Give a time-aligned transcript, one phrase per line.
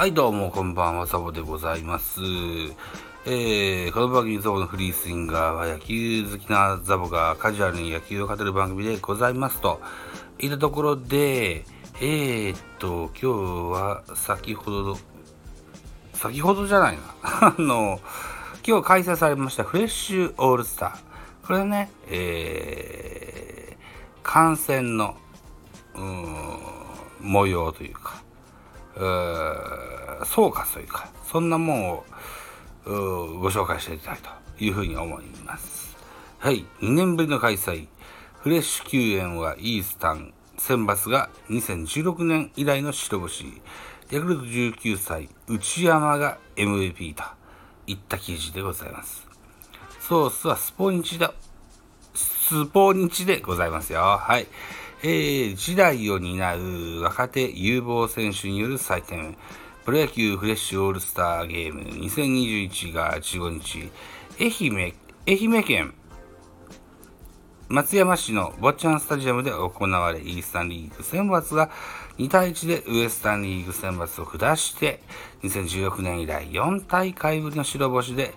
[0.00, 2.22] はい、どうも、こんばんは、サボでございます。
[3.26, 9.82] えー、この番組、ザボのフリースインガーは野球好きなザボがカジュアルに野球を語る番組でございますと。
[10.38, 11.66] いったところで、
[12.00, 13.26] えー、っと、今日
[13.78, 14.96] は先ほど、
[16.14, 17.02] 先ほどじゃないな。
[17.54, 18.00] あの、
[18.66, 21.46] 今日開催されましたフレッシュオールスター。
[21.46, 25.18] これね、えー、観戦の、
[25.94, 26.46] うん、
[27.20, 28.09] 模様というか、
[30.24, 32.04] 総括というか、そんなもんを
[32.84, 34.28] ご紹介していきたいと
[34.62, 35.96] いうふうに思います。
[36.38, 37.88] はい、2年ぶりの開催。
[38.42, 43.60] フレッシュ救援はイースタン選抜が2016年以来の白星。
[44.10, 47.22] ヤクルト19歳、内山が MVP と
[47.86, 49.26] いった記事でございます。
[50.00, 51.32] ソースはスポニチだ。
[52.14, 54.00] スポニチでございますよ。
[54.00, 54.46] はい。
[55.02, 59.34] えー、時代を担う若手有望選手による祭典、
[59.86, 63.90] プロ野球フレッシュオールスターゲーム2021が15日、
[64.38, 64.94] 愛媛、
[65.26, 65.94] 愛媛県
[67.70, 71.70] 松山市の坊ちゃんスタジアムで行われ、イースタンリーグ選抜が
[72.18, 75.00] 2対1でウエスタンリーグ選抜を下して、
[75.44, 78.34] 2016年以来4大会ぶりの白星で、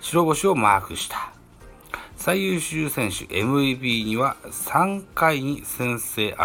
[0.00, 1.39] 白星をマークした。
[2.20, 6.36] 最優秀選手 MVP には3回に先制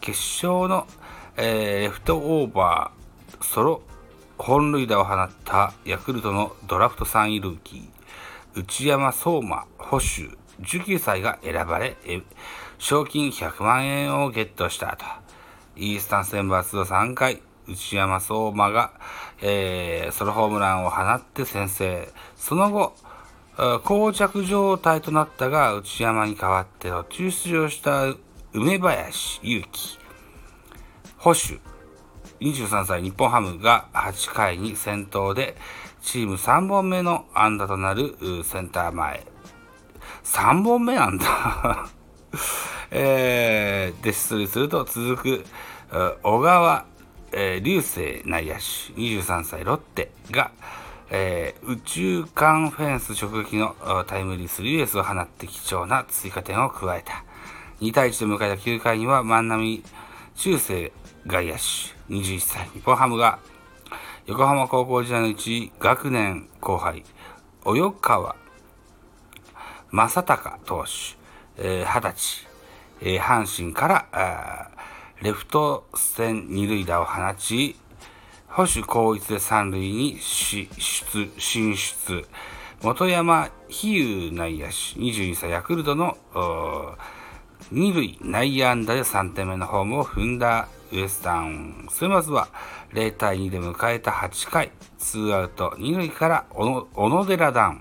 [0.00, 0.86] 決勝の、
[1.36, 3.82] えーレフトオーバーソロ
[4.38, 10.06] 本塁打を放ったヤクルトのドラフト3位ルーキー内山相馬捕手
[10.62, 11.94] 19歳が選ばれ
[12.78, 15.04] 賞金100万円をゲットしたと。
[15.76, 18.92] イースタン選抜の3回内山相馬が、
[19.42, 22.08] えーソロホームランを放って先制。
[22.36, 22.94] その後
[23.58, 28.14] 膠着状態となったが内山に代わって途中出場した
[28.52, 29.98] 梅林勇気
[31.18, 31.60] 保守。
[32.40, 35.56] 23歳日本ハムが8回に先頭で
[36.02, 39.26] チーム3本目の安打となるセンター前。
[40.22, 41.88] 3本目なんだ。
[42.92, 45.44] えー、で出塁すると続く
[46.22, 46.84] 小川、
[47.32, 48.60] えー、流星内野手。
[48.94, 50.52] 23歳ロッテが、
[51.10, 53.74] えー宇宙間フェンス直撃の
[54.06, 57.24] タイムリースリーベースを放って貴重な追加点を加えた。
[57.80, 59.82] 2対1で迎えた9回には万波
[60.34, 60.92] 中世
[61.26, 61.58] 外野手
[62.12, 63.38] 21歳日本ハムが
[64.26, 67.04] 横浜高校時代のうち学年後輩
[67.64, 68.36] 及川
[69.90, 70.84] 正隆投
[71.56, 72.46] 手、えー20歳、
[73.00, 74.70] えー阪神からあ
[75.22, 77.76] レフト線二塁打を放ち
[78.58, 80.68] 保守高一で三塁に出
[81.38, 82.26] 進出。
[82.82, 86.18] 本山比喩内野手22歳ヤクルトの
[87.70, 91.86] 二塁内野安打で3点目のホームを踏んだウエスタン。
[91.88, 92.48] スまずは
[92.94, 94.72] 0対2で迎えた8回。
[94.98, 97.80] ツーアウト二塁から小野寺段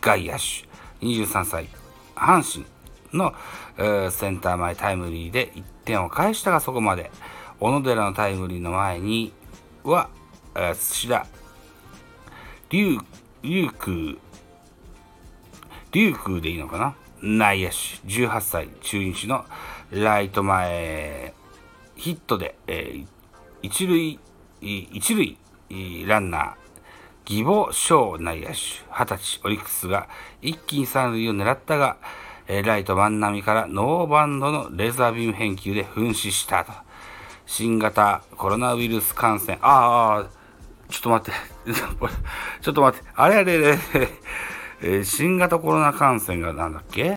[0.00, 0.66] 外野手。
[1.06, 1.68] 23歳
[2.16, 2.66] 阪神
[3.16, 3.32] の、
[4.10, 7.12] センター前タイムリーで1点を返したがそこまで。
[7.60, 9.34] 小野寺のタイムリーの前に
[9.84, 10.08] は、
[10.74, 11.26] 土田
[12.70, 12.98] 龍
[13.42, 14.16] 龍空。
[15.92, 16.94] 龍空でいいのかな？
[17.22, 17.74] 内野手。
[18.06, 19.44] 18歳中日の
[19.90, 21.34] ライト前
[21.96, 23.06] ヒットで、えー
[23.62, 24.18] 一塁
[24.62, 25.38] 一塁
[26.06, 28.54] ランナー義母翔内野手。
[28.90, 30.08] 20歳オリックスが
[30.40, 31.98] 一気に三塁を狙ったが、
[32.48, 36.72] ライト万波からノーバンドのレーザービーム返球で噴死したと。
[37.50, 39.58] 新型コロナウイルス感染。
[39.60, 40.26] ああ
[40.88, 41.72] ちょっと待って。
[42.62, 43.08] ちょっと待って。
[43.16, 43.78] あれあれあれ、
[44.82, 47.16] えー新型コロナ感染がなんだっけ、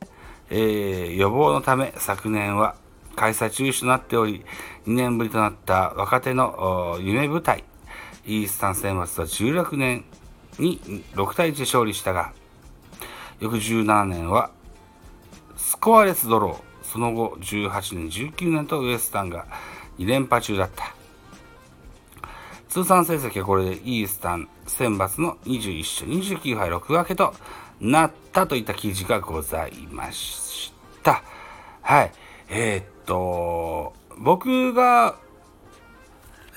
[0.50, 2.74] えー予防のため昨年は
[3.16, 4.44] 開催中止となっており
[4.88, 7.64] 2年ぶりとなった若手の夢舞台。
[8.26, 10.04] イースタン選抜は16年
[10.58, 10.80] に
[11.14, 12.32] 6対1で勝利したが
[13.40, 14.50] 翌17年は
[15.58, 16.74] スコアレスドロー。
[16.84, 19.46] その後18年19年とウエスタンが
[19.98, 20.96] 2連覇中だった。
[22.70, 27.34] 通算成績はこれでイースタン選抜の21勝29敗6分けと
[27.80, 30.74] なったといった記事がございまし
[31.04, 31.24] た。
[31.82, 32.12] はい。
[32.50, 35.16] えーっと僕が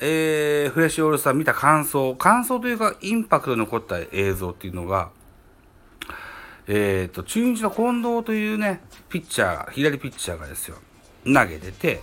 [0.00, 5.10] えーフレッシュオールスター見た感想感想というかインパクトに残った映像っていうのが
[6.68, 10.76] えー、と中日の近藤というねピッチャー左ピッチャーがですよ
[11.24, 12.02] 投げてて、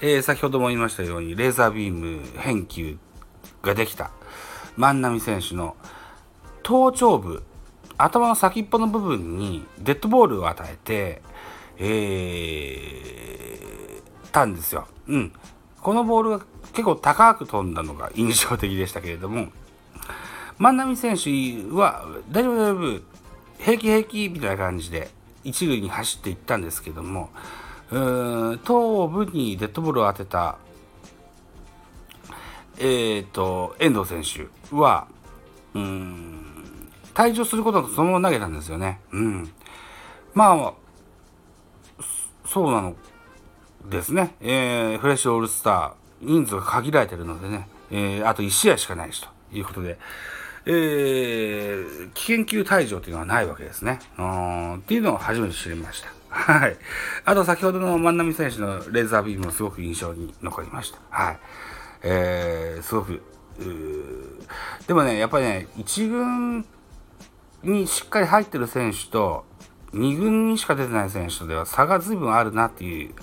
[0.00, 2.98] えー先ほども言いましたようにレーザービーム返球
[3.62, 4.10] ができた
[4.76, 5.76] 万波選手の
[6.62, 7.42] 頭頂部
[7.96, 11.22] 頭の先っぽの部分にデッドボールを与えて、
[11.78, 13.18] えー
[14.30, 14.86] たんですよ。
[15.08, 15.32] うん。
[15.80, 19.48] このボールが結構高く飛んだのが印象的でしたけれども、
[20.58, 21.30] 万波選手
[21.74, 23.00] は大丈夫大丈夫、
[23.58, 25.08] 平気平気みたいな感じで
[25.44, 27.30] 一塁に走っていったんですけども、
[27.90, 30.58] 頭部にデッドボールを当てた、
[32.78, 35.08] えーと、遠藤選手は、
[35.74, 36.48] うん
[37.18, 39.00] 退場することなくそのまま投げたんですよね。
[39.10, 39.50] うん、
[40.34, 40.72] ま
[41.98, 42.02] あ
[42.46, 42.94] そうなの
[43.88, 45.92] ですね、えー、フレッシュオールスター
[46.22, 49.98] 人数が限られてるのでね、えー、あと1試合しかないしということで、
[50.66, 53.98] えー、危険級退場というのはないわけですね。
[54.02, 56.17] っていうのを初めて知りました。
[56.28, 56.76] はい。
[57.24, 60.98] あと先ほどの万波選手のレーザービームもすごく印象に残りました。
[61.10, 61.38] はい。
[62.02, 63.22] えー、すごく、
[64.86, 66.64] でもね、やっぱりね、1軍
[67.62, 69.44] にしっかり入ってる選手と、
[69.92, 73.14] 2軍にしか出てない選手とでは差が随分あるなっていう、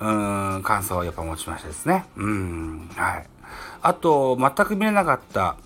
[0.00, 2.04] うん、感想をやっぱ持ちましたですね。
[2.16, 3.26] うん、はい。
[3.82, 5.56] あと、全く見れなかった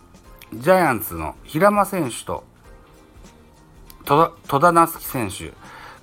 [0.54, 2.44] ジャイアンツの平間選手と
[4.04, 5.52] 戸田夏樹選手、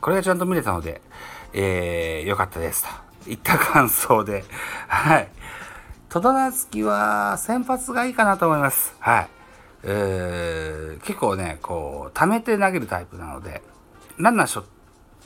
[0.01, 1.01] これがちゃんと見れたので、
[1.53, 2.85] えー、よかったです
[3.23, 4.43] といった感想で、
[4.87, 5.27] はい。
[6.09, 8.95] 戸田夏樹は先発がいいかなと思います。
[8.99, 9.29] はい。
[9.83, 13.61] えー、結構ね、こう、溜めて投げるタイプなので、
[14.17, 14.65] ランナーしょ、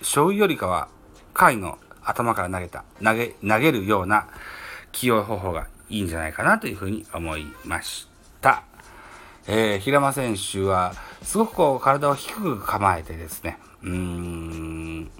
[0.01, 0.89] しょうよりかは、
[1.33, 4.27] 回の頭から投げた、投げ、投げるような
[4.91, 8.07] 起用方法がいいんじゃないかなというふうに思いまし
[8.41, 8.63] た。
[9.47, 15.11] えー、平間選手は、すごくこう、体を低く構えてですね、うーん、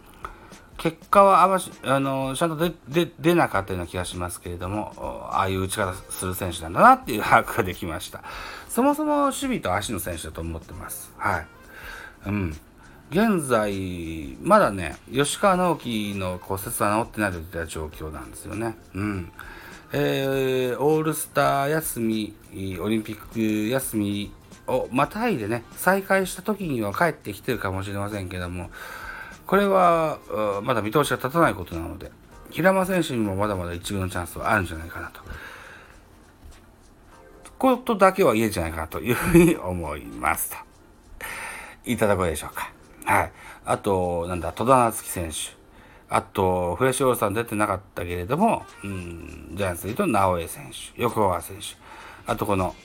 [0.77, 4.93] 結果はあまし、あの、ちゃんと出出なかったような気がしますけれども、
[5.31, 8.23] ああいう打ち方する選手なんだなっていう把握ができました。
[8.67, 11.13] そもそも守備と足の選手だと思ってます。
[11.17, 11.47] はい。
[12.27, 12.57] うん。
[13.11, 18.75] 現在、まだね、吉川直樹の骨折は治ってないといった状況なんですよね。
[18.95, 19.31] うん。
[19.91, 22.33] えー、オールスター休み、
[22.81, 24.33] オリンピック休み
[24.67, 28.69] をまたいでね、再開した時には帰ってきてるかもしれませんけども、
[29.45, 30.19] これは
[30.63, 32.11] まだ見通しが立たないことなので、
[32.49, 35.21] 平間選手にもまだまだ一軍のチャンスはあるんじゃないかなと。
[37.57, 40.57] ことだけは言えんじゃないかなというふうに思いますと。
[41.85, 42.71] いただこうでしょうか。
[43.05, 43.31] はい。
[43.65, 45.37] あと、なんだ、戸田夏樹選手。
[46.09, 51.77] あと、フレッシュオールさん出てなかったけれども、うん、ジャイアンツで言うと、直江選手、横川選手、
[52.27, 52.75] あとこの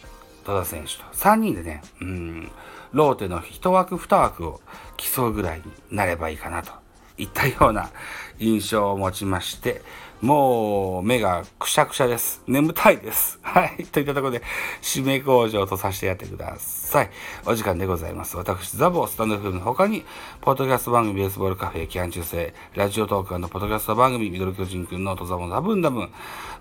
[0.49, 2.51] 多田選手と、3人でね、うん、
[2.93, 4.63] ローテの1枠2枠を
[4.97, 6.73] 競うぐらいになればいいかなと。
[7.19, 7.91] いったような
[8.39, 9.83] 印象を持ちまして、
[10.21, 12.43] もう目がくしゃくしゃです。
[12.49, 13.39] 眠たいです。
[13.41, 13.85] はい。
[13.93, 14.43] といったところで、
[14.83, 17.11] 締め工場とさせてやってください。
[17.47, 18.37] お時間でございます。
[18.37, 20.05] 私、ザボ、スタンドフの他に、
[20.41, 26.09] ポッドキャスト番組、ベースボールカフェ、期間中世、ラジオトークのポッドキャスト番組、ミドル巨人くんのトザボザブンダム、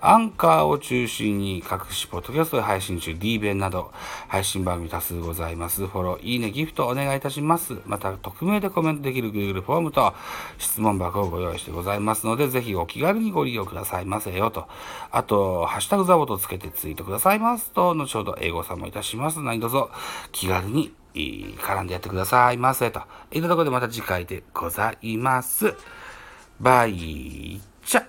[0.01, 3.91] アンカーを中心に各種ポッドキャストで配信中、D 弁など、
[4.27, 5.87] 配信番組多数ございます。
[5.87, 7.75] フォロー、いいね、ギフトお願いいたします。
[7.87, 10.13] また、匿名でコメントできる Google フォームと
[10.59, 14.67] 質問箱をご用意してございますので、ぜひお気軽にご利用くださいませよと。
[15.11, 19.77] あと、ハッシュタグザボとつけてツイートくださいますと、後ほど英語さんもいたします何卒
[20.31, 23.01] 気軽に絡んでやってくださいませと。
[23.31, 25.73] いったところでまた次回でございます。
[26.59, 28.03] バイチャ